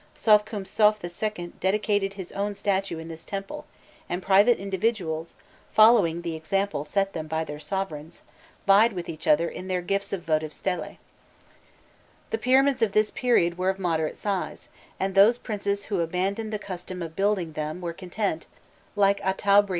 [0.15, 1.47] Sovkûmsaûf II.
[1.59, 3.67] dedicated his own statue in this temple,
[4.09, 5.35] and private individuals,
[5.73, 8.23] following the example set them by their sovereigns,
[8.65, 10.97] vied with each other in their gifts of votive stehe.
[12.31, 14.69] The pyramids of this period were of moderate size,
[14.99, 18.47] and those princes who abandoned the custom of building them were content
[18.95, 19.69] like Aûtûabrî I.